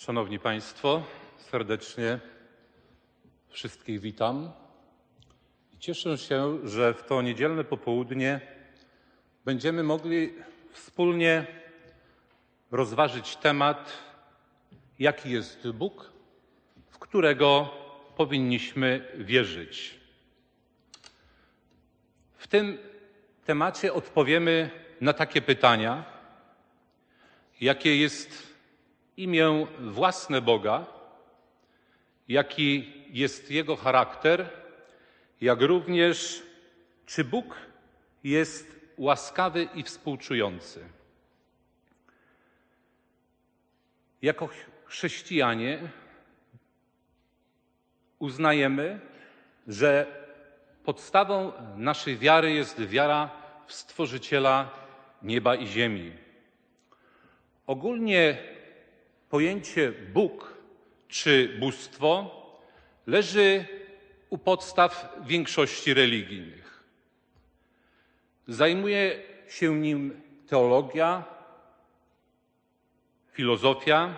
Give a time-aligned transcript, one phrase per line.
[0.00, 1.02] Szanowni Państwo,
[1.38, 2.18] serdecznie
[3.48, 4.52] wszystkich witam.
[5.78, 8.40] Cieszę się, że w to niedzielne popołudnie
[9.44, 10.34] będziemy mogli
[10.72, 11.46] wspólnie
[12.70, 13.92] rozważyć temat,
[14.98, 16.12] jaki jest Bóg,
[16.90, 17.70] w którego
[18.16, 20.00] powinniśmy wierzyć.
[22.36, 22.78] W tym
[23.44, 26.04] temacie odpowiemy na takie pytania,
[27.60, 28.49] jakie jest
[29.22, 30.86] imię własne Boga,
[32.28, 34.48] jaki jest Jego charakter,
[35.40, 36.42] jak również
[37.06, 37.56] czy Bóg
[38.24, 40.88] jest łaskawy i współczujący.
[44.22, 44.48] Jako
[44.84, 45.78] chrześcijanie
[48.18, 49.00] uznajemy,
[49.66, 50.06] że
[50.84, 53.30] podstawą naszej wiary jest wiara
[53.66, 54.70] w Stworzyciela
[55.22, 56.12] nieba i ziemi.
[57.66, 58.38] Ogólnie
[59.30, 60.54] pojęcie Bóg
[61.08, 62.30] czy bóstwo
[63.06, 63.64] leży
[64.30, 66.84] u podstaw większości religijnych.
[68.48, 71.24] Zajmuje się nim teologia,
[73.32, 74.14] filozofia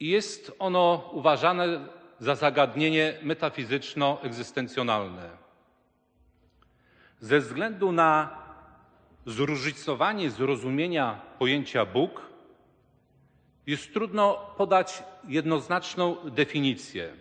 [0.00, 5.30] i jest ono uważane za zagadnienie metafizyczno-egzystencjonalne.
[7.20, 8.38] Ze względu na
[9.26, 12.33] zróżnicowanie zrozumienia pojęcia Bóg,
[13.66, 17.12] jest trudno podać jednoznaczną definicję.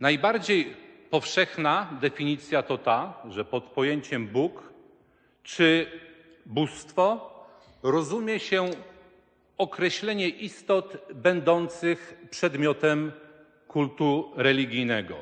[0.00, 0.76] Najbardziej
[1.10, 4.72] powszechna definicja to ta, że pod pojęciem Bóg
[5.42, 5.86] czy
[6.46, 7.34] bóstwo
[7.82, 8.70] rozumie się
[9.58, 13.12] określenie istot będących przedmiotem
[13.68, 15.16] kultu religijnego.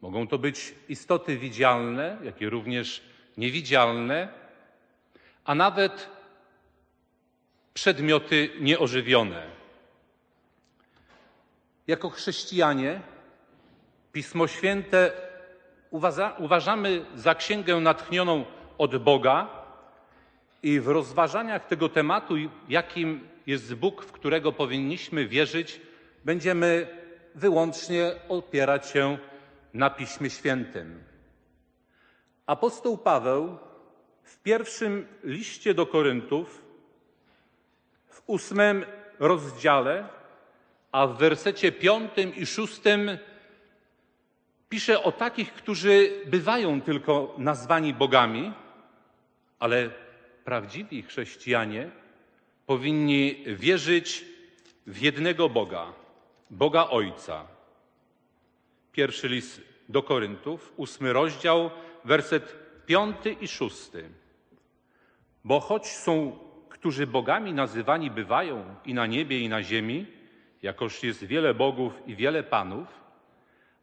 [0.00, 3.02] Mogą to być istoty widzialne, jak i również
[3.36, 4.28] niewidzialne,
[5.44, 6.13] a nawet
[7.74, 9.46] przedmioty nieożywione.
[11.86, 13.00] Jako chrześcijanie
[14.12, 15.12] Pismo Święte
[15.90, 18.44] uważa, uważamy za księgę natchnioną
[18.78, 19.48] od Boga
[20.62, 22.34] i w rozważaniach tego tematu,
[22.68, 25.80] jakim jest Bóg, w którego powinniśmy wierzyć,
[26.24, 26.86] będziemy
[27.34, 29.18] wyłącznie opierać się
[29.74, 31.02] na Piśmie Świętym.
[32.46, 33.58] Apostoł Paweł
[34.22, 36.63] w pierwszym liście do Koryntów,
[38.14, 38.84] w ósmym
[39.18, 40.08] rozdziale,
[40.92, 43.18] a w wersecie piątym i szóstym
[44.68, 48.52] pisze o takich, którzy bywają tylko nazwani bogami,
[49.58, 49.90] ale
[50.44, 51.90] prawdziwi chrześcijanie
[52.66, 54.24] powinni wierzyć
[54.86, 55.92] w jednego Boga,
[56.50, 57.46] Boga Ojca.
[58.92, 61.70] Pierwszy list do Koryntów, ósmy rozdział,
[62.04, 64.08] werset piąty i szósty.
[65.44, 66.38] Bo choć są,
[66.84, 70.06] którzy bogami nazywani bywają i na niebie, i na ziemi,
[70.62, 72.88] jakoż jest wiele bogów i wiele panów,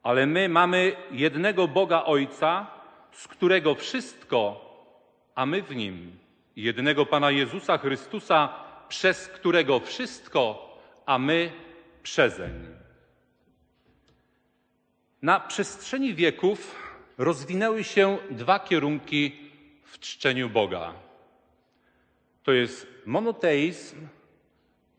[0.04, 2.68] ale my mamy jednego Boga Ojca,
[3.12, 4.42] z którego wszystko,
[5.36, 6.20] a my w nim,
[6.56, 8.50] jednego Pana Jezusa Chrystusa,
[8.90, 11.52] przez którego wszystko, a my
[12.04, 12.54] przezeń.
[15.22, 16.76] Na przestrzeni wieków
[17.18, 19.50] rozwinęły się dwa kierunki
[19.84, 21.11] w czczeniu Boga.
[22.44, 24.08] To jest monoteizm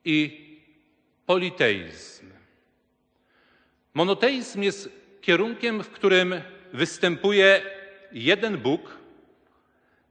[0.05, 0.47] i
[1.27, 2.31] politeizm.
[3.95, 4.89] Monoteizm jest
[5.21, 6.35] kierunkiem, w którym
[6.73, 7.63] występuje
[8.13, 8.99] jeden Bóg,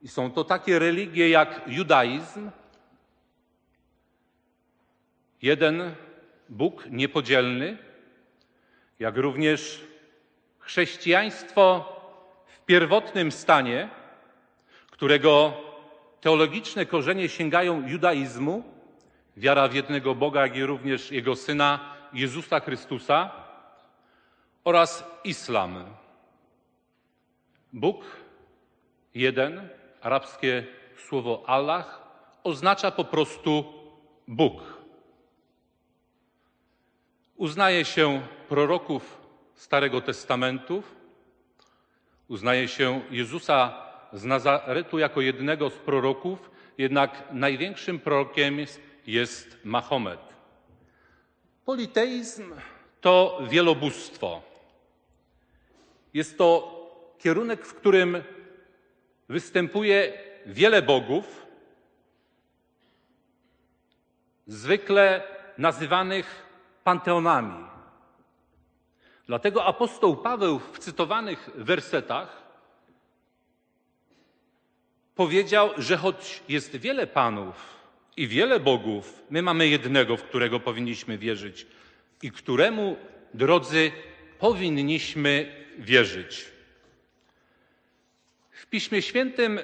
[0.02, 2.52] i są to takie religie jak judaizm,
[5.41, 5.96] jeden
[6.50, 7.78] Bóg niepodzielny,
[9.00, 9.81] jak również
[10.59, 11.96] chrześcijaństwo
[12.46, 13.90] w pierwotnym stanie,
[14.91, 15.58] którego
[16.22, 18.64] teologiczne korzenie sięgają judaizmu,
[19.38, 21.80] wiara w jednego Boga, jak i również Jego Syna
[22.14, 23.32] Jezusa Chrystusa
[24.64, 25.86] oraz islam.
[27.74, 28.06] Bóg
[29.16, 29.70] jeden,
[30.02, 30.68] arabskie
[31.08, 32.02] słowo Allah,
[32.44, 33.74] oznacza po prostu
[34.28, 34.82] Bóg.
[37.35, 39.22] Uznaje się proroków
[39.56, 40.84] Starego Testamentu,
[42.28, 48.58] uznaje się Jezusa z Nazaretu jako jednego z proroków, jednak największym prorokiem
[49.08, 50.19] jest Mahomet.
[51.66, 52.53] Politeizm
[53.02, 54.41] to wielobóstwo.
[56.13, 56.78] Jest to
[57.19, 58.23] kierunek, w którym
[59.29, 60.14] występuje
[60.46, 61.46] wiele bogów,
[64.47, 65.23] zwykle
[65.57, 66.46] nazywanych
[66.84, 67.66] panteonami.
[69.28, 72.41] Dlatego apostoł Paweł w cytowanych wersetach
[75.22, 77.56] powiedział, że choć jest wiele panów,
[78.18, 79.23] i wiele bogów.
[79.29, 81.68] My mamy jednego, w którego powinniśmy wierzyć
[82.22, 82.97] i któremu,
[83.34, 83.91] drodzy,
[84.40, 86.46] powinniśmy wierzyć.
[88.52, 89.59] W Piśmie Świętym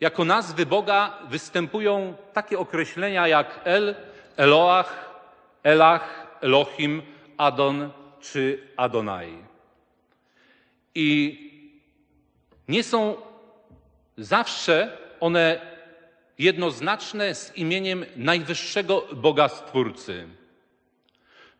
[0.00, 3.94] jako nazwy Boga występują takie określenia jak El,
[4.36, 5.10] Eloach,
[5.62, 7.02] Elach, Elohim,
[7.36, 7.90] Adon
[8.20, 9.38] czy Adonai.
[10.94, 11.38] I
[12.68, 13.16] nie są
[14.18, 15.60] zawsze one
[16.38, 20.28] jednoznaczne z imieniem najwyższego Boga Stwórcy.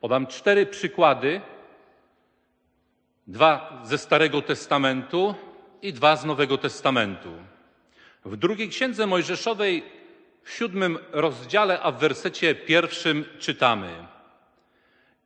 [0.01, 1.41] Podam cztery przykłady,
[3.27, 5.35] dwa ze Starego Testamentu
[5.83, 7.33] i dwa z Nowego Testamentu.
[8.25, 9.83] W drugiej księdze Mojżeszowej,
[10.43, 14.07] w siódmym rozdziale, a w wersecie pierwszym czytamy: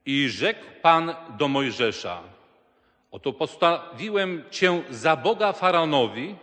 [0.06, 2.22] I rzekł Pan do Mojżesza:
[3.10, 6.34] Oto postawiłem cię za Boga faraonowi,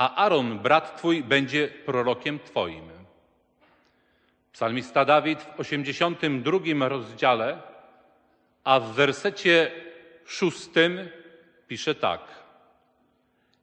[0.00, 2.90] a Aaron, brat twój, będzie prorokiem twoim.
[4.52, 7.62] Psalmista Dawid w 82 rozdziale,
[8.64, 9.70] a w wersecie
[10.26, 11.08] szóstym
[11.68, 12.20] pisze tak.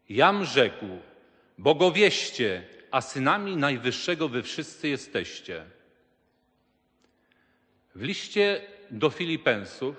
[0.10, 0.86] Jam rzekł,
[1.58, 5.66] Bogowieście, a synami Najwyższego wy wszyscy jesteście.
[7.96, 8.62] W liście
[8.92, 9.96] do Filipensów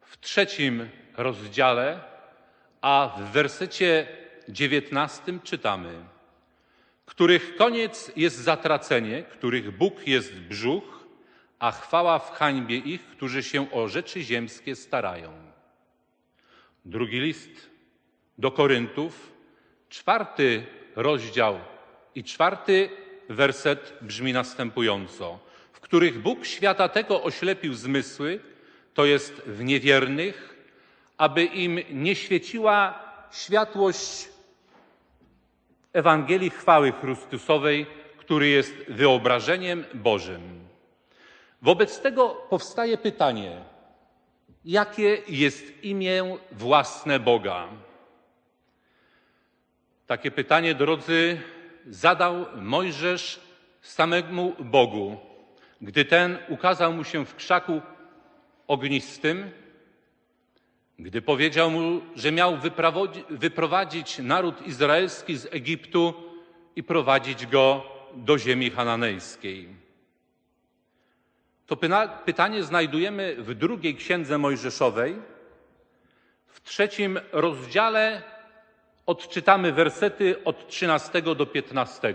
[0.00, 2.00] w trzecim rozdziale,
[2.80, 6.04] a w wersecie dziewiętnastym czytamy,
[7.06, 11.04] których koniec jest zatracenie, których Bóg jest brzuch,
[11.58, 15.32] a chwała w hańbie ich, którzy się o rzeczy ziemskie starają.
[16.84, 17.70] Drugi list
[18.38, 19.32] do Koryntów,
[19.88, 21.58] czwarty rozdział
[22.14, 22.88] i czwarty
[23.28, 25.38] werset brzmi następująco:
[25.72, 28.40] W których Bóg świata tego oślepił zmysły,
[28.94, 30.56] to jest w niewiernych,
[31.16, 32.98] aby im nie świeciła
[33.32, 34.28] światłość
[35.94, 37.86] Ewangelii chwały Chrystusowej,
[38.16, 40.40] który jest wyobrażeniem Bożym.
[41.62, 43.60] Wobec tego powstaje pytanie,
[44.64, 47.68] jakie jest imię własne Boga?
[50.06, 51.40] Takie pytanie, drodzy,
[51.86, 53.40] zadał Mojżesz
[53.82, 55.16] samemu Bogu,
[55.80, 57.80] gdy ten ukazał mu się w krzaku
[58.66, 59.50] ognistym,
[60.98, 62.58] gdy powiedział mu, że miał
[63.30, 66.14] wyprowadzić naród izraelski z Egiptu
[66.76, 67.82] i prowadzić go
[68.14, 69.68] do ziemi hananejskiej.
[71.66, 71.76] To
[72.24, 75.16] pytanie znajdujemy w drugiej księdze Mojżeszowej,
[76.46, 78.22] w trzecim rozdziale
[79.06, 82.14] odczytamy wersety od 13 do 15.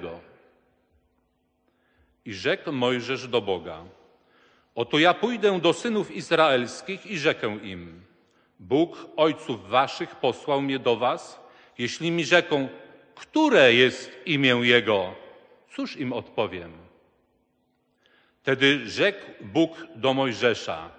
[2.25, 3.83] I rzekł Mojżesz do Boga:
[4.75, 8.08] Oto ja pójdę do synów izraelskich i rzekę im:
[8.59, 11.39] Bóg ojców waszych posłał mnie do was.
[11.77, 12.67] Jeśli mi rzeką,
[13.15, 15.15] które jest imię Jego,
[15.71, 16.73] cóż im odpowiem?
[18.41, 20.89] Wtedy rzekł Bóg do Mojżesza: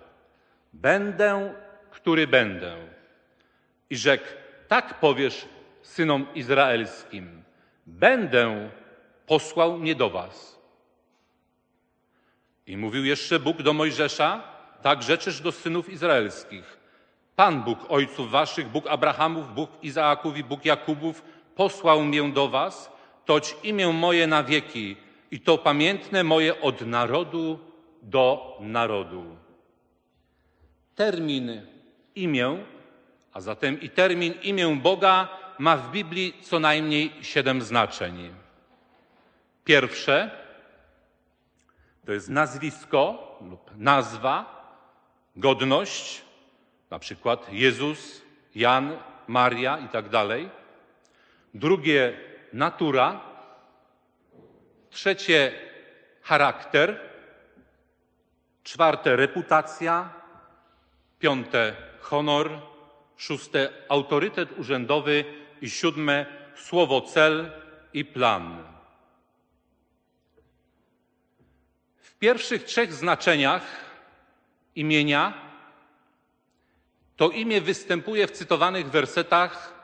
[0.73, 1.55] Będę,
[1.91, 2.77] który będę.
[3.91, 4.25] I rzekł:
[4.69, 5.49] Tak powiesz
[5.83, 7.43] synom izraelskim:
[7.87, 8.71] Będę
[9.27, 10.61] posłał mnie do was.
[12.67, 14.43] I mówił jeszcze Bóg do Mojżesza:
[14.83, 16.80] Tak rzeczysz do synów izraelskich.
[17.41, 21.23] Pan Bóg ojców waszych, Bóg Abrahamów, Bóg Izaaków i Bóg Jakubów
[21.55, 22.93] posłał mię do was,
[23.25, 24.97] toć imię moje na wieki
[25.31, 27.59] i to pamiętne moje od narodu
[28.03, 29.25] do narodu.
[30.95, 31.67] Termin
[32.15, 32.59] imię,
[33.33, 35.29] a zatem i termin imię Boga
[35.59, 38.35] ma w Biblii co najmniej siedem znaczeń.
[39.65, 40.31] Pierwsze
[42.07, 44.63] to jest nazwisko lub nazwa,
[45.37, 46.30] godność,
[46.91, 48.23] na przykład Jezus,
[48.55, 50.51] Jan, Maria i tak dalej.
[51.55, 52.17] Drugie
[52.53, 53.21] natura.
[54.91, 55.53] Trzecie
[56.23, 57.01] charakter.
[58.63, 60.13] Czwarte reputacja.
[61.19, 62.51] Piąte honor.
[63.17, 65.25] Szóste autorytet urzędowy
[65.61, 67.53] i siódme słowo cel
[67.93, 68.65] i plan.
[71.97, 73.63] W pierwszych trzech znaczeniach
[74.75, 75.50] imienia
[77.21, 79.75] to imię występuje w cytowanych wersetach,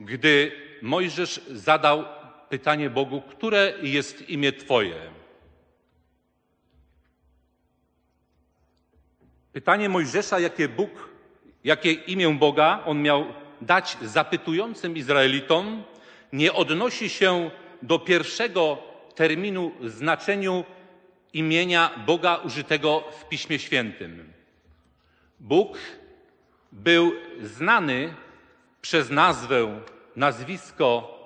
[0.00, 2.04] gdy Mojżesz zadał
[2.48, 4.94] pytanie Bogu, które jest imię Twoje?
[9.52, 11.08] Pytanie Mojżesza, jakie Bóg,
[11.64, 13.24] jakie imię Boga on miał
[13.60, 15.84] dać zapytującym Izraelitom,
[16.32, 17.50] nie odnosi się
[17.82, 18.78] do pierwszego
[19.14, 20.64] terminu znaczeniu
[21.32, 24.32] imienia Boga użytego w Piśmie Świętym.
[25.40, 25.78] Bóg
[26.76, 28.14] był znany
[28.82, 29.80] przez nazwę,
[30.16, 31.16] nazwisko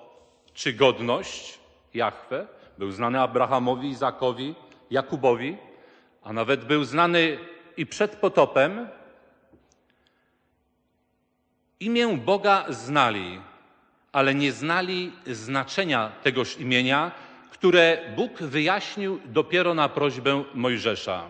[0.55, 1.59] czy godność
[1.95, 2.47] Jahwe,
[2.79, 4.55] Był znany Abrahamowi, Izakowi,
[4.91, 5.57] Jakubowi,
[6.23, 7.39] a nawet był znany
[7.77, 8.89] i przed potopem.
[11.81, 13.41] Imię Boga znali,
[14.13, 17.13] ale nie znali znaczenia tegoż imienia,
[17.51, 21.25] które Bóg wyjaśnił dopiero na prośbę Mojżesza.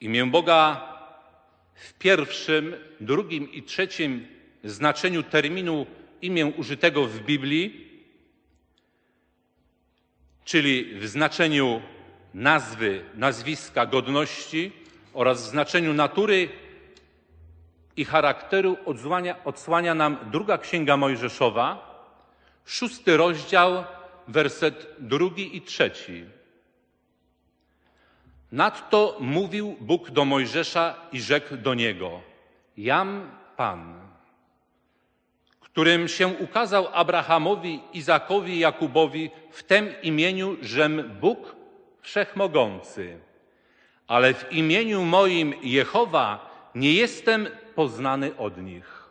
[0.00, 0.95] Imię Boga
[1.76, 4.26] w pierwszym, drugim i trzecim
[4.64, 5.86] znaczeniu terminu
[6.22, 7.86] imię użytego w Biblii,
[10.44, 11.82] czyli w znaczeniu
[12.34, 14.72] nazwy, nazwiska, godności
[15.12, 16.48] oraz w znaczeniu natury
[17.96, 21.86] i charakteru odsłania, odsłania nam druga księga Mojżeszowa,
[22.64, 23.84] szósty rozdział,
[24.28, 26.24] werset drugi i trzeci.
[28.56, 32.20] Nadto mówił Bóg do Mojżesza i rzekł do niego:
[32.76, 34.00] Jam Pan,
[35.60, 41.56] którym się ukazał Abrahamowi, Izakowi Jakubowi w tym imieniu, żem Bóg
[42.00, 43.18] Wszechmogący.
[44.06, 49.08] Ale w imieniu moim Jehowa nie jestem poznany od nich.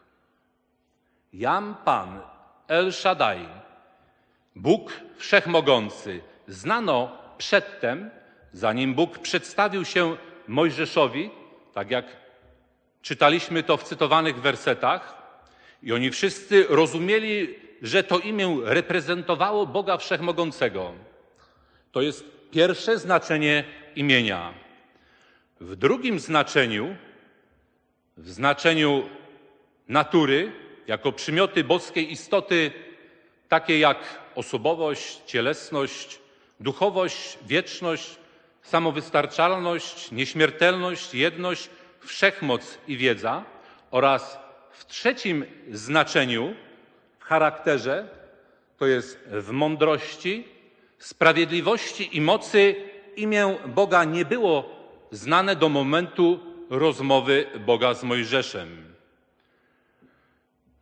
[1.33, 2.19] Jam Pan,
[2.67, 3.47] El Shaddai,
[4.55, 6.21] Bóg Wszechmogący.
[6.47, 8.09] Znano przedtem,
[8.55, 11.29] zanim Bóg przedstawił się Mojżeszowi,
[11.73, 12.05] tak jak
[13.01, 15.25] czytaliśmy to w cytowanych wersetach,
[15.83, 20.93] i oni wszyscy rozumieli, że to imię reprezentowało Boga Wszechmogącego.
[21.91, 23.63] To jest pierwsze znaczenie
[23.95, 24.53] imienia.
[25.59, 26.95] W drugim znaczeniu,
[28.17, 29.09] w znaczeniu
[29.87, 30.51] natury,
[30.87, 32.71] jako przymioty boskiej istoty,
[33.49, 33.97] takie jak
[34.35, 36.19] osobowość, cielesność,
[36.59, 38.17] duchowość, wieczność,
[38.65, 41.69] samowystarczalność, nieśmiertelność, jedność,
[41.99, 43.43] wszechmoc i wiedza
[43.91, 44.39] oraz
[44.71, 46.55] w trzecim znaczeniu,
[47.19, 48.07] w charakterze,
[48.77, 50.47] to jest w mądrości,
[50.99, 52.75] sprawiedliwości i mocy
[53.15, 54.69] imię Boga nie było
[55.11, 58.93] znane do momentu rozmowy Boga z Mojżeszem.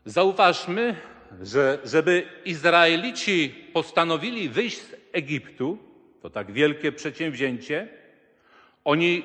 [0.05, 0.95] Zauważmy,
[1.41, 5.92] że żeby Izraelici postanowili wyjść z Egiptu,
[6.23, 7.87] to tak wielkie przedsięwzięcie,
[8.83, 9.23] oni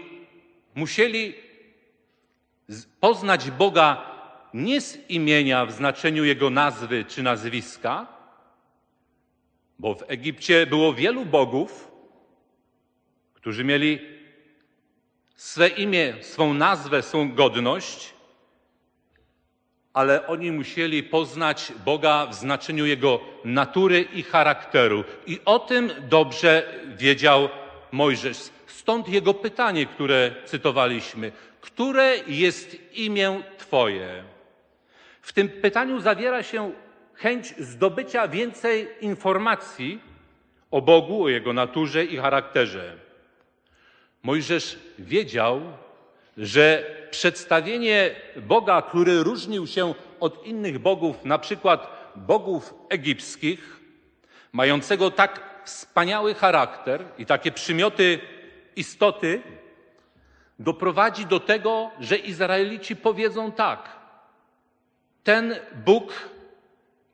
[0.74, 1.34] musieli
[3.00, 4.10] poznać Boga
[4.54, 8.06] nie z imienia w znaczeniu Jego nazwy czy nazwiska,
[9.78, 11.90] bo w Egipcie było wielu bogów,
[13.34, 13.98] którzy mieli
[15.34, 18.14] swe imię, swą nazwę, swą godność,
[19.94, 25.04] ale oni musieli poznać Boga w znaczeniu Jego natury i charakteru.
[25.26, 27.48] I o tym dobrze wiedział
[27.92, 28.38] Mojżesz.
[28.66, 31.32] Stąd jego pytanie, które cytowaliśmy.
[31.60, 34.24] Które jest imię Twoje?
[35.22, 36.72] W tym pytaniu zawiera się
[37.14, 40.00] chęć zdobycia więcej informacji
[40.70, 42.96] o Bogu, o Jego naturze i charakterze.
[44.22, 45.60] Mojżesz wiedział,
[46.36, 51.86] że przedstawienie Boga, który różnił się od innych bogów, na przykład
[52.16, 53.80] bogów egipskich,
[54.52, 58.18] mającego tak wspaniały charakter i takie przymioty
[58.76, 59.42] istoty,
[60.58, 63.88] doprowadzi do tego, że Izraelici powiedzą tak.
[65.24, 66.12] Ten Bóg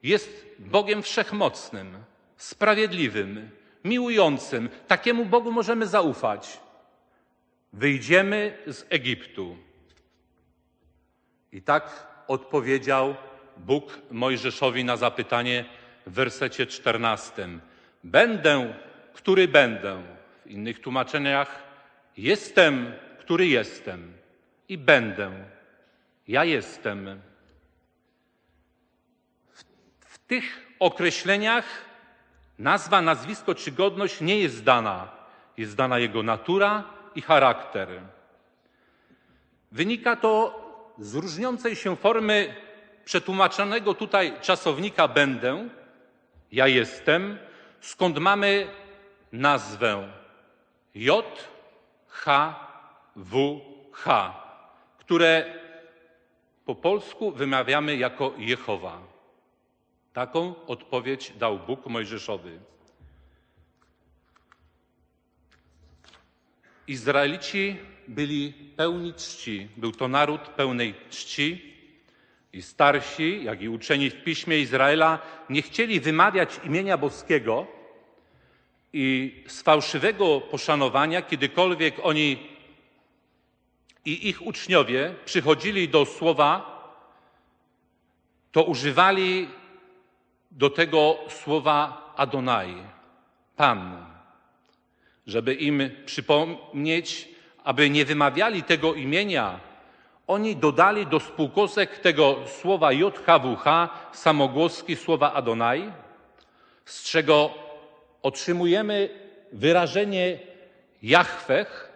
[0.02, 1.98] jest Bogiem wszechmocnym,
[2.36, 3.50] sprawiedliwym,
[3.84, 4.68] miłującym.
[4.86, 6.60] Takiemu Bogu możemy zaufać.
[7.72, 9.56] Wyjdziemy z Egiptu.
[11.54, 13.14] I tak odpowiedział
[13.56, 15.64] Bóg Mojżeszowi na zapytanie
[16.06, 17.60] w wersecie czternastym.
[18.04, 18.74] Będę,
[19.12, 20.02] który będę.
[20.46, 21.62] W innych tłumaczeniach
[22.16, 24.12] jestem, który jestem.
[24.68, 25.30] I będę.
[26.28, 27.20] Ja jestem.
[29.52, 29.64] W,
[30.00, 31.64] w tych określeniach
[32.58, 35.08] nazwa, nazwisko czy godność nie jest dana.
[35.56, 36.84] Jest dana jego natura
[37.14, 37.88] i charakter.
[39.72, 40.63] Wynika to
[40.98, 42.54] z różniącej się formy
[43.04, 45.68] przetłumaczonego tutaj czasownika będę,
[46.52, 47.38] ja jestem,
[47.80, 48.66] skąd mamy
[49.32, 50.12] nazwę
[50.94, 51.48] J,
[52.08, 52.54] H,
[53.16, 53.60] W,
[53.92, 54.34] H,
[54.98, 55.54] które
[56.64, 58.98] po polsku wymawiamy jako Jehowa.
[60.12, 62.58] Taką odpowiedź dał Bóg Mojżeszowy.
[66.86, 67.76] Izraelici
[68.08, 69.68] byli pełni czci.
[69.76, 71.74] Był to naród pełnej czci
[72.52, 75.18] i starsi, jak i uczeni w piśmie Izraela
[75.50, 77.66] nie chcieli wymawiać imienia boskiego
[78.92, 82.38] i z fałszywego poszanowania, kiedykolwiek oni
[84.04, 86.74] i ich uczniowie przychodzili do słowa,
[88.52, 89.48] to używali
[90.50, 92.76] do tego słowa Adonai,
[93.56, 94.06] Pan,
[95.26, 97.28] żeby im przypomnieć,
[97.64, 99.60] aby nie wymawiali tego imienia,
[100.26, 103.64] oni dodali do spółkosek tego słowa JHWH
[104.12, 105.92] samogłoski słowa Adonai,
[106.84, 107.50] z czego
[108.22, 109.08] otrzymujemy
[109.52, 110.38] wyrażenie
[111.02, 111.92] Jahwech,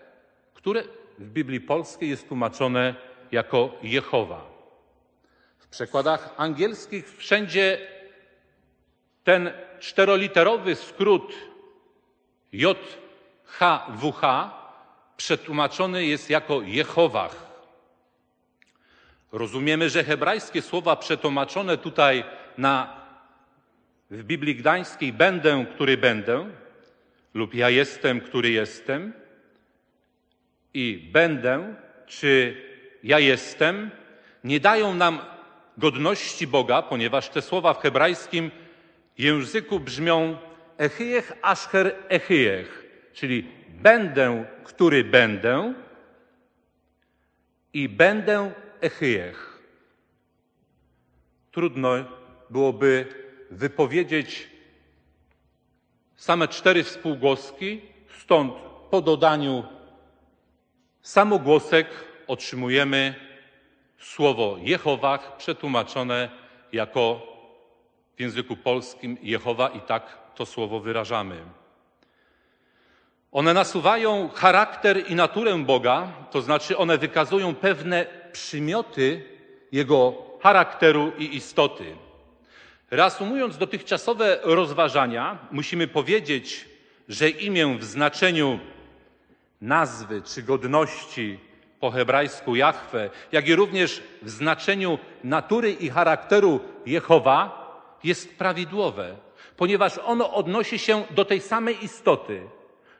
[0.54, 0.82] które
[1.18, 2.94] w Biblii Polskiej jest tłumaczone
[3.32, 4.44] jako Jehowa.
[5.58, 7.78] W przekładach angielskich wszędzie
[9.24, 11.34] ten czteroliterowy skrót
[12.52, 14.22] JHWH
[15.18, 17.46] przetłumaczony jest jako Jehowach.
[19.32, 22.24] Rozumiemy, że hebrajskie słowa przetłumaczone tutaj
[22.58, 22.96] na,
[24.10, 26.50] w Biblii Gdańskiej będę, który będę,
[27.34, 29.12] lub ja jestem, który jestem,
[30.74, 31.74] i będę,
[32.06, 32.56] czy
[33.04, 33.90] ja jestem,
[34.44, 35.18] nie dają nam
[35.78, 38.50] godności Boga, ponieważ te słowa w hebrajskim
[39.18, 40.36] języku brzmią
[40.78, 45.74] echyjech asher echyjech, czyli będę, który będę
[47.72, 49.62] i będę echyjech.
[51.52, 51.90] Trudno
[52.50, 53.06] byłoby
[53.50, 54.50] wypowiedzieć
[56.16, 57.80] same cztery współgłoski,
[58.18, 58.54] stąd
[58.90, 59.64] po dodaniu
[61.02, 61.86] samogłosek
[62.26, 63.14] otrzymujemy
[63.98, 66.30] słowo Jehowach przetłumaczone
[66.72, 67.22] jako
[68.16, 71.57] w języku polskim Jehowa i tak to słowo wyrażamy.
[73.32, 79.24] One nasuwają charakter i naturę Boga, to znaczy one wykazują pewne przymioty
[79.72, 81.84] Jego charakteru i istoty.
[82.90, 86.68] Reasumując dotychczasowe rozważania, musimy powiedzieć,
[87.08, 88.58] że imię w znaczeniu
[89.60, 91.38] nazwy czy godności
[91.80, 97.68] po hebrajsku Jahwe, jak i również w znaczeniu natury i charakteru Jehowa
[98.04, 99.16] jest prawidłowe,
[99.56, 102.40] ponieważ ono odnosi się do tej samej istoty,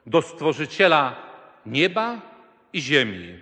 [0.09, 1.17] do Stworzyciela
[1.67, 2.21] nieba
[2.73, 3.39] i ziemi.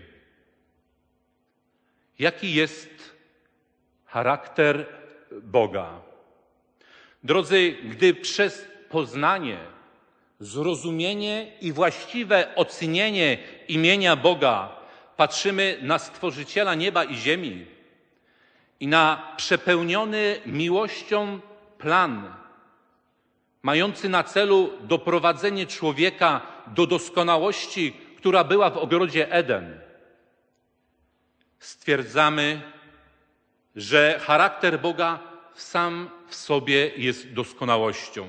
[2.19, 3.15] Jaki jest
[4.07, 4.87] charakter
[5.43, 6.01] Boga?
[7.25, 9.59] Drodzy, gdy przez poznanie,
[10.41, 13.39] zrozumienie i właściwe ocenienie
[13.69, 14.77] imienia Boga
[15.17, 17.67] patrzymy na Stworzyciela nieba i ziemi
[18.81, 21.41] i na przepełniony miłością
[21.79, 22.35] plan,
[23.67, 29.81] mający na celu doprowadzenie człowieka do doskonałości, która była w ogrodzie Eden,
[31.59, 32.63] stwierdzamy,
[33.77, 35.19] że charakter Boga
[35.55, 38.27] sam w sobie jest doskonałością.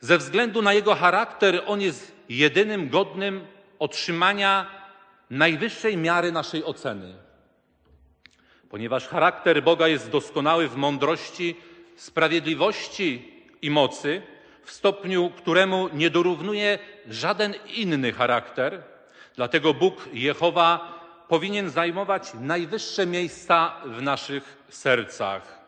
[0.00, 3.46] Ze względu na jego charakter, on jest jedynym godnym
[3.78, 4.66] otrzymania
[5.30, 7.14] najwyższej miary naszej oceny.
[8.70, 11.56] Ponieważ charakter Boga jest doskonały w mądrości,
[11.96, 14.22] sprawiedliwości i mocy,
[14.64, 18.82] w stopniu, któremu nie dorównuje żaden inny charakter,
[19.36, 25.60] dlatego Bóg Jehowa powinien zajmować najwyższe miejsca w naszych sercach.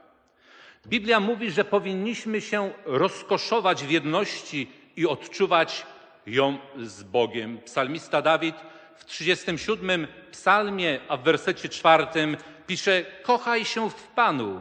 [0.86, 5.86] Biblia mówi, że powinniśmy się rozkoszować w jedności i odczuwać
[6.26, 7.58] ją z Bogiem.
[7.64, 8.56] Psalmista Dawid
[8.96, 14.60] w 37 psalmie, a w wersecie czwartym pisze: Kochaj się w Panu,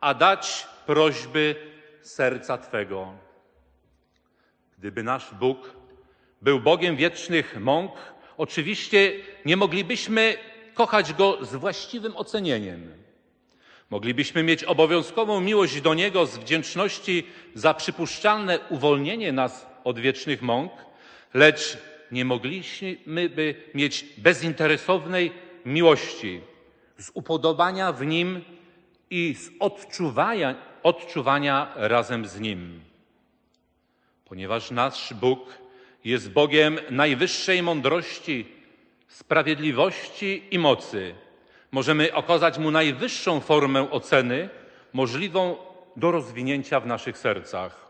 [0.00, 1.54] a dać prośby
[2.08, 3.12] serca Twego.
[4.78, 5.76] Gdyby nasz Bóg
[6.42, 7.92] był Bogiem wiecznych mąk,
[8.36, 9.12] oczywiście
[9.44, 10.36] nie moglibyśmy
[10.74, 12.92] kochać Go z właściwym ocenieniem.
[13.90, 20.72] Moglibyśmy mieć obowiązkową miłość do Niego z wdzięczności za przypuszczalne uwolnienie nas od wiecznych mąk,
[21.34, 21.78] lecz
[22.12, 25.32] nie mogliśmy by mieć bezinteresownej
[25.64, 26.40] miłości,
[26.98, 28.44] z upodobania w Nim
[29.10, 30.54] i z odczuwania,
[30.88, 32.80] odczuwania razem z Nim.
[34.24, 35.40] Ponieważ nasz Bóg
[36.04, 38.46] jest Bogiem najwyższej mądrości,
[39.08, 41.14] sprawiedliwości i mocy,
[41.72, 44.48] możemy okazać Mu najwyższą formę oceny
[44.92, 45.56] możliwą
[45.96, 47.88] do rozwinięcia w naszych sercach.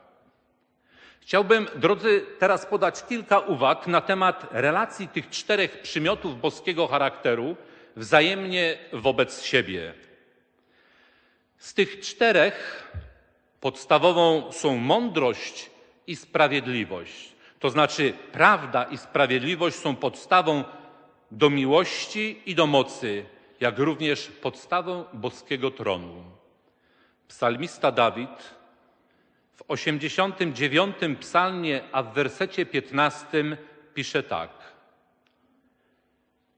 [1.21, 7.57] Chciałbym, drodzy, teraz podać kilka uwag na temat relacji tych czterech przymiotów boskiego charakteru
[7.97, 9.95] wzajemnie wobec siebie.
[11.59, 12.89] Z tych czterech
[13.61, 15.71] podstawową są mądrość
[16.07, 17.33] i sprawiedliwość.
[17.59, 20.65] To znaczy, prawda i sprawiedliwość są podstawą
[21.31, 23.25] do miłości i do mocy,
[23.61, 26.25] jak również podstawą boskiego tronu.
[27.29, 28.55] Psalmista Dawid
[29.57, 33.57] w 89 psalmie, a w wersecie 15
[33.95, 34.51] pisze tak.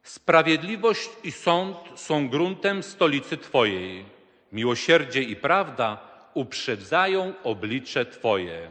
[0.02, 4.19] Sprawiedliwość i sąd są gruntem stolicy Twojej.
[4.52, 5.98] Miłosierdzie i prawda
[6.34, 8.70] uprzedzają oblicze Twoje.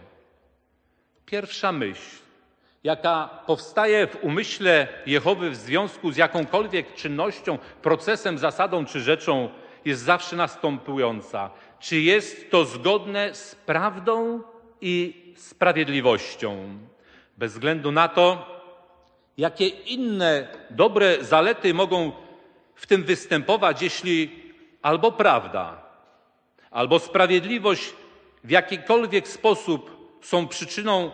[1.25, 2.17] Pierwsza myśl,
[2.83, 9.49] jaka powstaje w umyśle Jehowy w związku z jakąkolwiek czynnością, procesem, zasadą czy rzeczą,
[9.85, 11.49] jest zawsze następująca.
[11.79, 14.41] Czy jest to zgodne z prawdą
[14.81, 16.77] i sprawiedliwością?
[17.37, 18.45] Bez względu na to,
[19.37, 22.11] jakie inne dobre zalety mogą
[22.75, 24.48] w tym występować, jeśli
[24.81, 25.81] albo prawda,
[26.71, 27.93] albo sprawiedliwość
[28.43, 31.11] w jakikolwiek sposób są przyczyną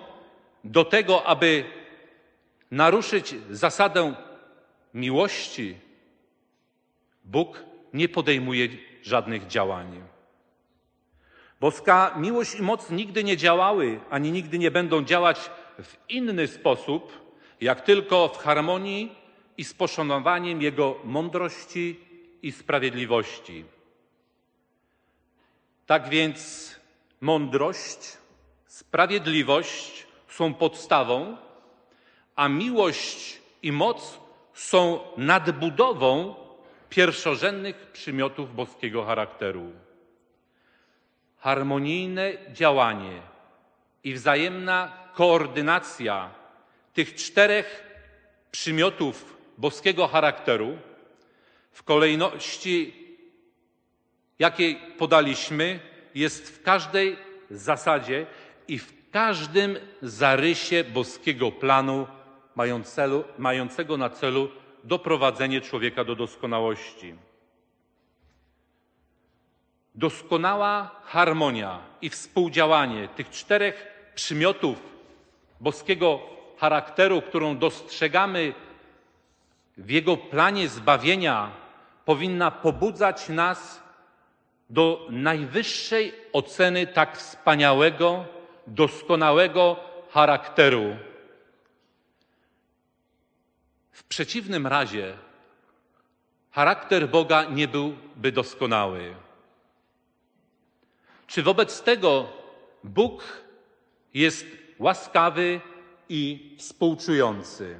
[0.64, 1.64] do tego, aby
[2.72, 4.14] naruszyć zasadę
[4.94, 5.78] miłości,
[7.24, 8.68] Bóg nie podejmuje
[9.04, 10.04] żadnych działań.
[11.62, 15.50] Boska miłość i moc nigdy nie działały, ani nigdy nie będą działać
[15.84, 17.12] w inny sposób,
[17.62, 19.16] jak tylko w harmonii
[19.58, 22.00] i z poszanowaniem Jego mądrości
[22.46, 23.66] i sprawiedliwości.
[25.86, 26.72] Tak więc
[27.22, 28.18] mądrość,
[28.68, 31.38] sprawiedliwość są podstawą,
[32.36, 34.20] a miłość i moc
[34.54, 36.36] są nadbudową
[36.90, 39.72] pierwszorzędnych przymiotów boskiego charakteru.
[41.38, 43.22] Harmonijne działanie
[44.04, 46.30] i wzajemna koordynacja
[46.94, 47.84] tych czterech
[48.52, 50.78] przymiotów boskiego charakteru
[51.76, 52.94] w kolejności,
[54.40, 55.80] jakiej podaliśmy,
[56.16, 57.18] jest w każdej
[57.52, 58.26] zasadzie
[58.68, 62.08] i w każdym zarysie boskiego planu
[63.38, 64.50] mającego na celu
[64.84, 67.16] doprowadzenie człowieka do doskonałości.
[69.96, 74.78] Doskonała harmonia i współdziałanie tych czterech przymiotów
[75.60, 76.20] boskiego
[76.58, 78.54] charakteru, którą dostrzegamy
[79.78, 81.65] w Jego planie zbawienia,
[82.06, 83.82] powinna pobudzać nas
[84.70, 88.26] do najwyższej oceny tak wspaniałego,
[88.68, 90.98] doskonałego charakteru.
[93.92, 95.18] W przeciwnym razie
[96.52, 99.16] charakter Boga nie byłby doskonały.
[101.28, 102.28] Czy wobec tego
[102.84, 103.24] Bóg
[104.14, 104.46] jest
[104.80, 105.62] łaskawy
[106.10, 107.80] i współczujący?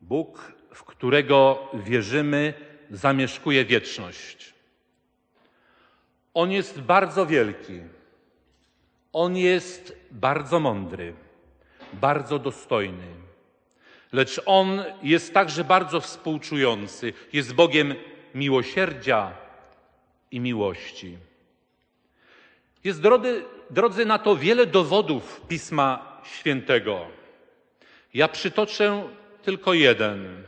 [0.00, 2.54] Bóg, w którego wierzymy,
[2.90, 4.54] zamieszkuje wieczność.
[6.34, 7.80] On jest bardzo wielki.
[9.12, 11.14] On jest bardzo mądry,
[11.92, 13.06] bardzo dostojny.
[14.12, 17.12] Lecz On jest także bardzo współczujący.
[17.32, 17.94] Jest Bogiem
[18.34, 19.32] miłosierdzia
[20.30, 21.18] i miłości.
[22.84, 27.06] Jest, drodzy, drodzy, na to wiele dowodów Pisma Świętego.
[28.14, 29.08] Ja przytoczę
[29.42, 30.44] tylko jeden.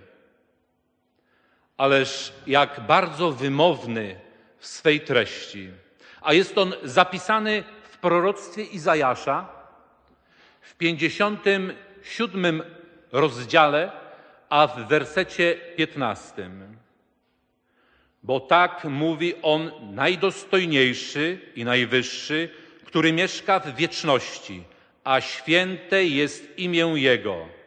[1.81, 4.17] Ależ jak bardzo wymowny
[4.59, 5.71] w swej treści.
[6.21, 9.49] A jest on zapisany w proroctwie Izajasza
[10.61, 12.63] w 57
[13.13, 13.93] rozdziale,
[14.49, 16.51] a w wersecie 15.
[18.23, 22.49] Bo tak mówi on najdostojniejszy i najwyższy,
[22.85, 24.65] który mieszka w wieczności,
[25.05, 27.60] a święte jest imię Jego.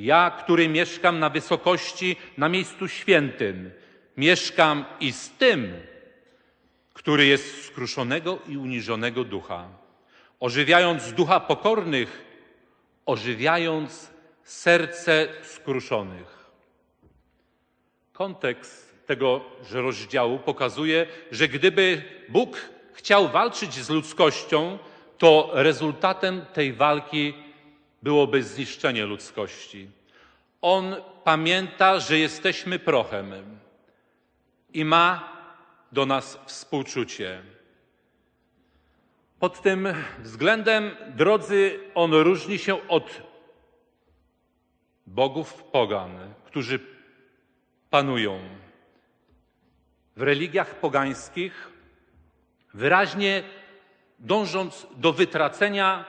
[0.00, 3.70] Ja, który mieszkam na wysokości, na miejscu świętym,
[4.16, 5.72] mieszkam i z tym,
[6.94, 9.68] który jest skruszonego i uniżonego ducha,
[10.40, 12.24] ożywiając ducha pokornych,
[13.06, 14.10] ożywiając
[14.44, 16.50] serce skruszonych.
[18.12, 19.40] Kontekst tego
[19.72, 22.56] rozdziału pokazuje, że gdyby Bóg
[22.92, 24.78] chciał walczyć z ludzkością,
[25.18, 27.34] to rezultatem tej walki
[28.02, 29.90] byłoby zniszczenie ludzkości.
[30.62, 33.58] On pamięta, że jesteśmy prochem
[34.72, 35.36] i ma
[35.92, 37.42] do nas współczucie.
[39.38, 43.22] Pod tym względem, drodzy, on różni się od
[45.06, 46.80] bogów pogan, którzy
[47.90, 48.40] panują.
[50.16, 51.70] W religiach pogańskich,
[52.74, 53.42] wyraźnie
[54.18, 56.04] dążąc do wytracenia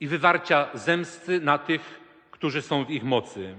[0.00, 3.54] i wywarcia zemsty na tych, którzy są w ich mocy.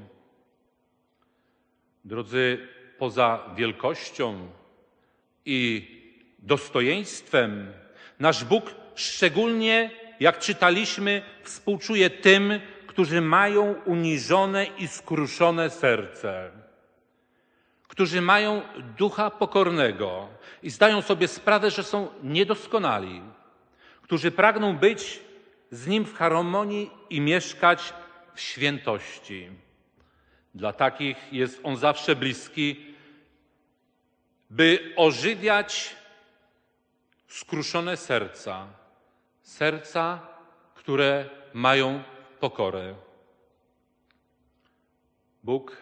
[2.05, 4.49] Drodzy, poza wielkością
[5.45, 5.87] i
[6.39, 7.73] dostojeństwem,
[8.19, 16.51] nasz Bóg szczególnie, jak czytaliśmy, współczuje tym, którzy mają uniżone i skruszone serce,
[17.87, 18.61] którzy mają
[18.97, 20.27] ducha pokornego
[20.63, 23.21] i zdają sobie sprawę, że są niedoskonali,
[24.01, 25.26] którzy pragną być
[25.71, 27.93] z Nim w harmonii i mieszkać
[28.33, 29.49] w świętości.
[30.55, 32.95] Dla takich jest On zawsze bliski,
[34.49, 35.95] by ożywiać
[37.27, 38.67] skruszone serca,
[39.41, 40.19] serca,
[40.75, 42.03] które mają
[42.39, 42.95] pokorę.
[45.43, 45.77] Bóg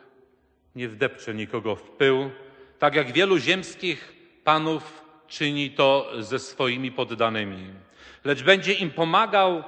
[0.76, 2.30] nie wdepcze nikogo w pył,
[2.80, 7.74] tak jak wielu ziemskich panów czyni to ze swoimi poddanymi,
[8.24, 9.64] lecz będzie im pomagał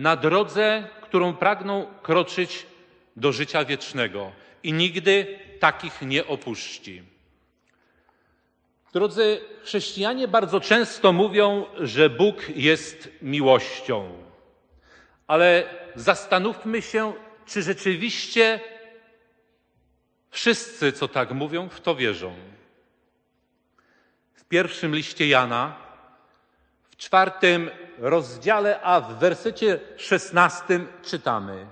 [0.00, 2.66] na drodze, którą pragną kroczyć
[3.16, 4.32] do życia wiecznego
[4.62, 7.02] i nigdy takich nie opuści.
[8.92, 14.12] Drodzy chrześcijanie bardzo często mówią, że Bóg jest miłością.
[15.26, 17.12] Ale zastanówmy się,
[17.46, 18.60] czy rzeczywiście
[20.30, 22.34] wszyscy, co tak mówią, w to wierzą.
[24.34, 25.76] W pierwszym liście Jana,
[27.00, 31.66] czwartym rozdziale, a w wersecie szesnastym czytamy: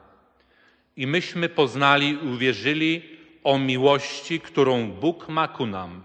[0.96, 6.04] I myśmy poznali uwierzyli o miłości, którą Bóg ma ku nam.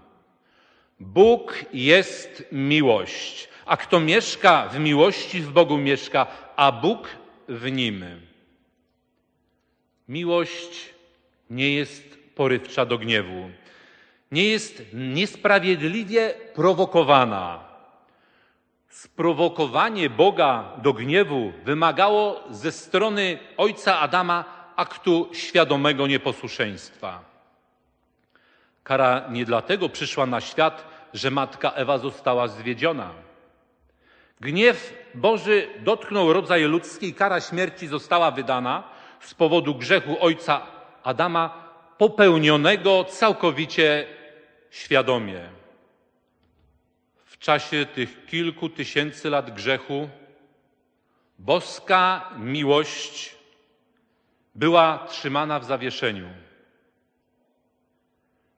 [1.00, 7.08] Bóg jest miłość, a kto mieszka w miłości, w Bogu mieszka, a Bóg
[7.48, 8.04] w nim.
[10.08, 10.94] Miłość
[11.50, 13.50] nie jest porywcza do gniewu,
[14.32, 17.73] nie jest niesprawiedliwie prowokowana.
[18.94, 24.44] Sprowokowanie Boga do gniewu wymagało ze strony ojca Adama
[24.76, 27.20] aktu świadomego nieposłuszeństwa.
[28.82, 33.10] Kara nie dlatego przyszła na świat, że matka Ewa została zwiedziona.
[34.40, 38.82] Gniew Boży dotknął rodzaj ludzki i kara śmierci została wydana
[39.20, 40.66] z powodu grzechu ojca
[41.02, 41.64] Adama,
[41.98, 44.06] popełnionego całkowicie
[44.70, 45.53] świadomie.
[47.44, 50.08] Czasie tych kilku tysięcy lat grzechu
[51.38, 53.34] boska miłość
[54.54, 56.28] była trzymana w zawieszeniu.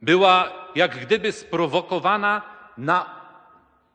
[0.03, 2.43] Była jak gdyby sprowokowana
[2.79, 3.21] na,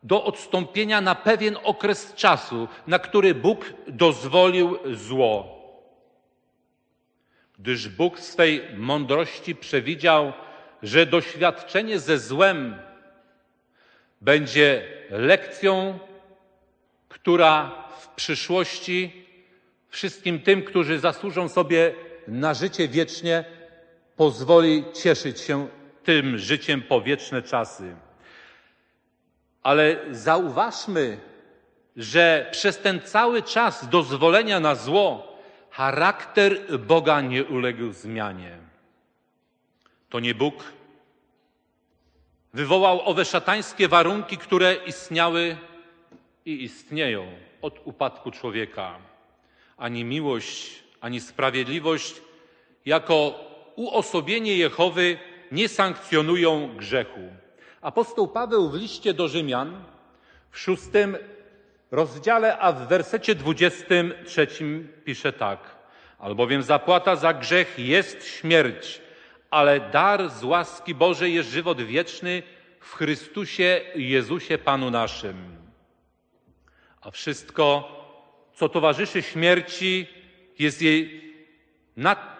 [0.03, 5.61] do odstąpienia na pewien okres czasu, na który Bóg dozwolił zło.
[7.59, 10.33] Gdyż Bóg w swej mądrości przewidział,
[10.83, 12.90] że doświadczenie ze złem
[14.21, 15.99] będzie lekcją,
[17.09, 19.25] która w przyszłości
[19.89, 21.93] wszystkim tym, którzy zasłużą sobie
[22.27, 23.45] na życie wiecznie,
[24.15, 25.67] pozwoli cieszyć się
[26.03, 27.95] tym życiem po wieczne czasy.
[29.63, 31.17] Ale zauważmy,
[31.97, 35.37] że przez ten cały czas dozwolenia na zło
[35.69, 38.57] charakter Boga nie uległ zmianie.
[40.09, 40.63] To nie Bóg
[42.53, 45.57] wywołał owe szatańskie warunki, które istniały
[46.45, 47.27] i istnieją
[47.61, 48.95] od upadku człowieka.
[49.77, 52.21] Ani miłość, ani sprawiedliwość
[52.85, 53.39] jako
[53.75, 55.17] uosobienie Jehowy
[55.51, 57.19] nie sankcjonują grzechu.
[57.81, 59.83] Apostoł Paweł w liście do Rzymian
[60.51, 61.17] w szóstym
[61.91, 65.59] rozdziale, a w wersecie dwudziestym trzecim pisze tak.
[66.19, 69.01] Albowiem zapłata za grzech jest śmierć,
[69.51, 72.43] ale dar z łaski Bożej jest żywot wieczny
[72.79, 75.35] w Chrystusie Jezusie Panu naszym.
[77.01, 77.97] A wszystko,
[78.53, 80.07] co towarzyszy śmierci,
[80.59, 81.21] jest jej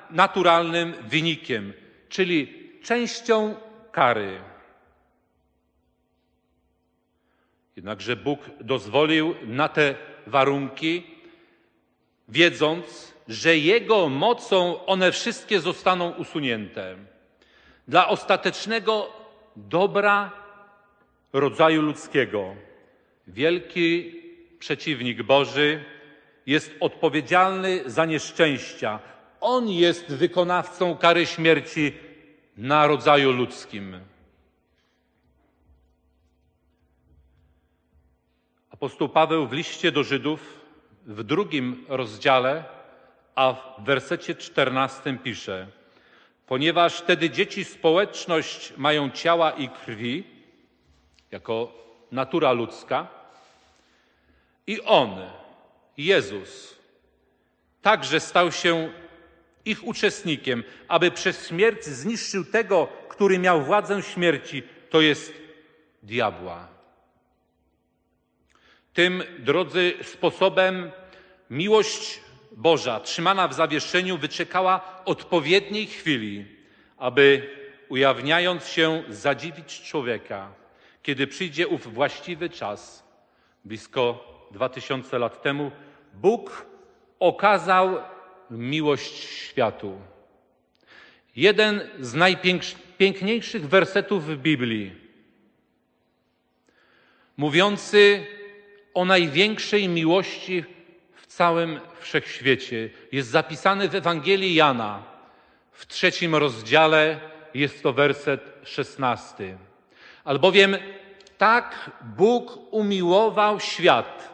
[0.10, 1.74] naturalnym wynikiem,
[2.10, 3.56] czyli częścią
[3.92, 4.42] kary.
[7.76, 9.96] Jednakże Bóg dozwolił na te
[10.28, 11.04] warunki,
[12.28, 16.96] wiedząc, że Jego mocą one wszystkie zostaną usunięte.
[17.88, 19.14] Dla ostatecznego
[19.56, 20.32] dobra
[21.34, 22.56] rodzaju ludzkiego.
[23.28, 24.16] Wielki
[24.60, 25.84] przeciwnik Boży
[26.46, 29.00] jest odpowiedzialny za nieszczęścia.
[29.42, 31.94] On jest wykonawcą kary śmierci
[32.58, 34.00] na rodzaju ludzkim.
[38.72, 40.60] Apostoł Paweł w liście do Żydów
[41.06, 42.81] w drugim rozdziale,
[43.36, 45.68] a w wersecie czternastym pisze:
[46.48, 50.24] Ponieważ wtedy dzieci społeczność mają ciała i krwi,
[51.32, 51.74] jako
[52.12, 53.08] natura ludzka,
[54.68, 55.16] i On,
[55.98, 56.76] Jezus,
[57.82, 58.92] także stał się
[59.66, 65.34] ich uczestnikiem, aby przez śmierć zniszczył tego, który miał władzę śmierci, to jest
[66.04, 66.68] diabła.
[68.94, 70.92] Tym, drodzy, sposobem
[71.50, 76.46] miłość Boża, trzymana w zawieszeniu, wyczekała odpowiedniej chwili,
[76.98, 77.50] aby
[77.90, 80.54] ujawniając się, zadziwić człowieka,
[81.04, 83.04] kiedy przyjdzie ów właściwy czas.
[83.66, 85.72] Blisko dwa tysiące lat temu
[86.14, 86.66] Bóg
[87.20, 87.98] okazał
[88.52, 90.02] miłość światu.
[91.36, 94.92] jeden z najpiękniejszych wersetów w Biblii,
[97.38, 98.26] mówiący
[98.94, 100.64] o największej miłości
[101.36, 102.90] całym wszechświecie.
[103.12, 105.04] Jest zapisany w Ewangelii Jana
[105.72, 107.20] w trzecim rozdziale,
[107.54, 109.58] jest to werset szesnasty.
[110.24, 110.78] Albowiem
[111.38, 114.30] tak Bóg umiłował świat,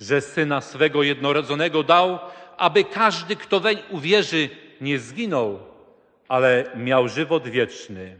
[0.00, 2.18] że Syna swego jednorodzonego dał,
[2.56, 4.48] aby każdy, kto weń uwierzy,
[4.80, 5.58] nie zginął,
[6.28, 8.16] ale miał żywot wieczny.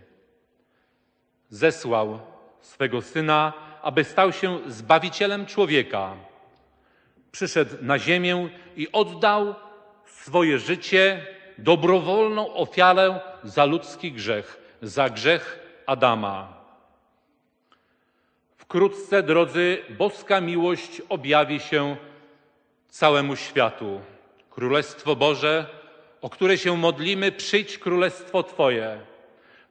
[1.51, 2.21] Zesłał
[2.61, 6.15] swego Syna, aby stał się Zbawicielem człowieka.
[7.37, 9.55] Przyszedł na ziemię i oddał
[10.05, 11.27] swoje życie,
[11.59, 16.65] dobrowolną ofiarę za ludzki grzech, za grzech Adama.
[18.57, 21.97] Wkrótce, drodzy, boska miłość objawi się
[22.89, 24.01] całemu światu.
[24.51, 25.67] Królestwo Boże,
[26.21, 29.01] o które się modlimy, przyjdź królestwo Twoje.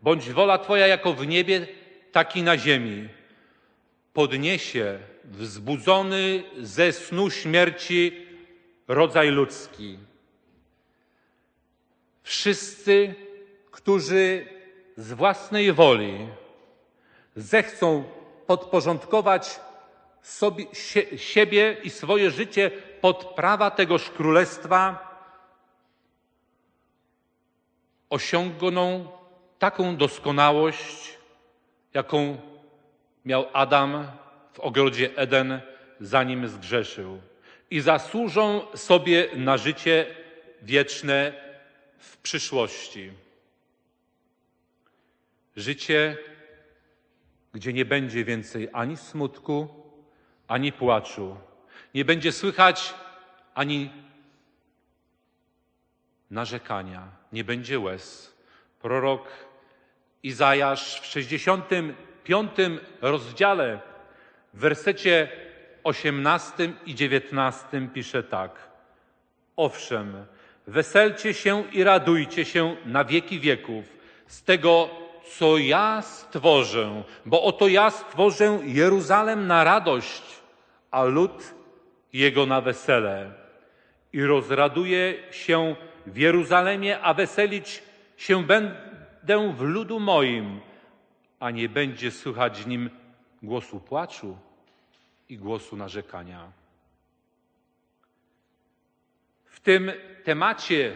[0.01, 1.67] Bądź wola Twoja jako w niebie,
[2.12, 3.08] tak i na ziemi.
[4.15, 8.28] Podniesie wzbudzony ze snu śmierci
[8.88, 9.99] rodzaj ludzki.
[12.23, 13.15] Wszyscy,
[13.71, 14.45] którzy
[14.97, 16.28] z własnej woli
[17.36, 18.04] zechcą
[18.47, 19.60] podporządkować
[20.21, 24.80] sobie, sie, siebie i swoje życie pod prawa tegoż królestwa,
[28.10, 29.08] osiągną
[29.60, 31.17] taką doskonałość,
[31.93, 32.38] jaką
[33.25, 34.07] miał Adam
[34.53, 35.61] w ogrodzie Eden,
[35.99, 37.21] zanim zgrzeszył.
[37.71, 40.05] I zasłużą sobie na życie
[40.61, 41.33] wieczne
[41.97, 43.11] w przyszłości.
[45.55, 46.17] Życie
[47.55, 49.67] gdzie nie będzie więcej ani smutku,
[50.47, 51.38] ani płaczu.
[51.93, 52.93] Nie będzie słychać
[53.53, 53.91] ani
[56.31, 58.35] narzekania, nie będzie łez.
[58.81, 59.27] Prorok
[60.23, 61.05] Izajasz w
[62.25, 63.79] 65 rozdziale,
[64.53, 65.27] w wersecie
[65.83, 68.51] 18 i 19 pisze tak.
[69.57, 70.25] Owszem,
[70.67, 73.85] weselcie się i radujcie się na wieki wieków
[74.27, 74.89] z tego
[75.38, 80.23] co ja stworzę, bo oto ja stworzę Jeruzalem na radość,
[80.91, 81.53] a lud
[82.13, 83.31] jego na wesele.
[84.13, 87.83] I rozraduję się w Jeruzalemie, a weselić
[88.17, 90.59] się będę w ludu moim,
[91.45, 92.89] a nie będzie słychać w nim
[93.43, 94.38] głosu płaczu
[95.29, 96.51] i głosu narzekania.
[99.45, 99.91] W tym
[100.23, 100.95] temacie,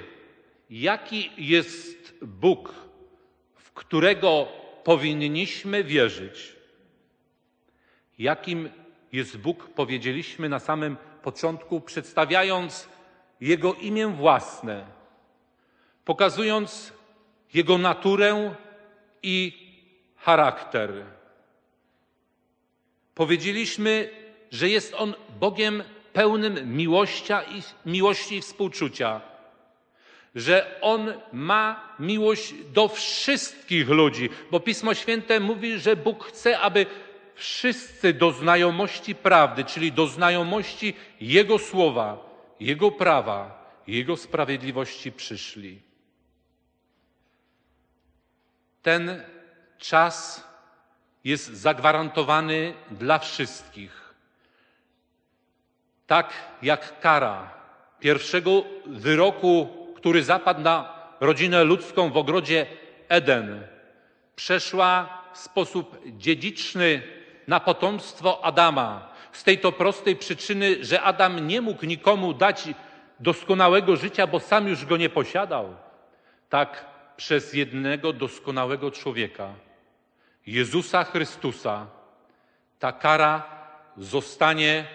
[0.69, 2.73] jaki jest Bóg,
[3.73, 4.47] którego
[4.83, 6.55] powinniśmy wierzyć.
[8.19, 8.69] Jakim
[9.11, 12.89] jest Bóg, powiedzieliśmy na samym początku, przedstawiając
[13.41, 14.85] Jego imię własne,
[16.05, 16.93] pokazując
[17.53, 18.55] Jego naturę
[19.23, 19.68] i
[20.19, 21.05] charakter.
[23.15, 24.09] Powiedzieliśmy,
[24.51, 29.21] że jest On Bogiem pełnym miłości i, miłości i współczucia
[30.35, 36.85] że On ma miłość do wszystkich ludzi, bo Pismo Święte mówi, że Bóg chce, aby
[37.35, 42.29] wszyscy do znajomości prawdy, czyli do znajomości Jego słowa,
[42.59, 45.81] Jego prawa, Jego sprawiedliwości przyszli.
[48.81, 49.23] Ten
[49.79, 50.43] czas
[51.23, 54.13] jest zagwarantowany dla wszystkich.
[56.07, 57.53] Tak jak kara
[57.99, 62.65] pierwszego wyroku który zapadł na rodzinę ludzką w ogrodzie
[63.09, 63.63] Eden,
[64.35, 67.01] przeszła w sposób dziedziczny
[67.47, 69.09] na potomstwo Adama.
[69.31, 72.67] Z tej to prostej przyczyny, że Adam nie mógł nikomu dać
[73.19, 75.75] doskonałego życia, bo sam już go nie posiadał.
[76.49, 76.85] Tak
[77.17, 79.47] przez jednego doskonałego człowieka,
[80.49, 81.87] Jezusa Chrystusa,
[82.79, 83.43] ta kara
[83.97, 84.87] zostanie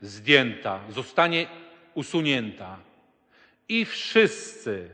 [0.00, 1.46] zdjęta, zostanie
[1.94, 2.78] usunięta
[3.68, 4.90] i wszyscy,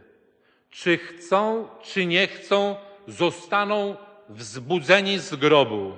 [0.70, 2.76] czy chcą, czy nie chcą,
[3.08, 3.96] zostaną
[4.28, 5.96] wzbudzeni z grobu.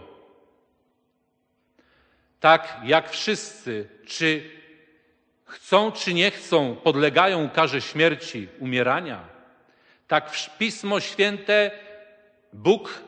[2.41, 4.51] Tak jak wszyscy, czy
[5.45, 9.29] chcą, czy nie chcą, podlegają karze śmierci, umierania.
[10.09, 11.71] Tak Pismo Święte
[12.53, 13.03] Bóg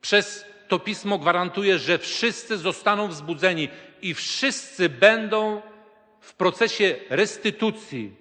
[0.00, 3.68] przez to Pismo gwarantuje, że wszyscy zostaną wzbudzeni
[4.02, 5.62] i wszyscy będą
[6.20, 8.14] w procesie restytucji,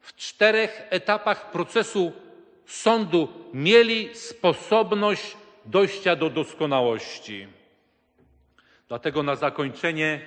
[0.00, 2.12] w czterech etapach procesu
[2.66, 7.46] sądu mieli sposobność dojścia do doskonałości.
[8.88, 10.26] Dlatego na zakończenie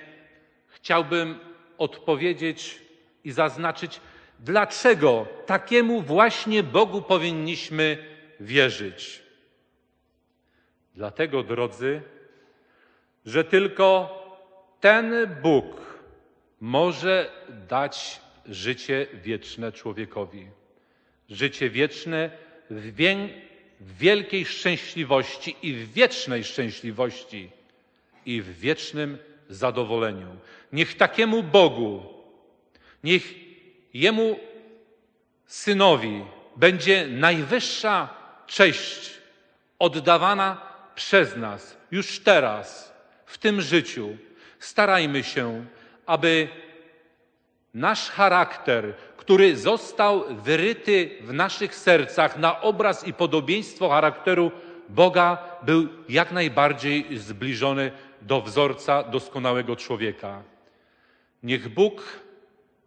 [0.68, 1.38] chciałbym
[1.78, 2.78] odpowiedzieć
[3.24, 4.00] i zaznaczyć,
[4.40, 7.98] Dlaczego takiemu właśnie Bogu powinniśmy
[8.40, 9.22] wierzyć?
[10.98, 12.02] Dlatego, drodzy,
[13.26, 13.88] że tylko
[14.80, 15.64] ten Bóg
[16.60, 17.30] może
[17.68, 20.46] dać życie wieczne człowiekowi.
[21.28, 22.30] Życie wieczne
[22.70, 22.92] w,
[23.80, 27.50] w wielkiej szczęśliwości i w wiecznej szczęśliwości
[28.26, 29.18] i w wiecznym
[29.48, 30.36] zadowoleniu.
[30.72, 32.02] Niech takiemu Bogu,
[33.04, 33.34] niech
[33.94, 34.40] Jemu
[35.46, 36.24] Synowi
[36.56, 38.08] będzie najwyższa
[38.46, 39.10] cześć
[39.78, 40.67] oddawana
[40.98, 42.94] przez nas już teraz,
[43.26, 44.16] w tym życiu.
[44.58, 45.64] Starajmy się,
[46.06, 46.48] aby
[47.74, 54.50] nasz charakter, który został wyryty w naszych sercach na obraz i podobieństwo charakteru
[54.88, 57.92] Boga, był jak najbardziej zbliżony
[58.22, 60.42] do wzorca doskonałego człowieka.
[61.42, 62.02] Niech Bóg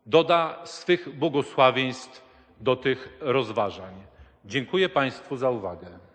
[0.06, 2.22] doda swych błogosławieństw
[2.60, 3.94] do tych rozważań.
[4.46, 6.11] Dziękuję Państwu za uwagę.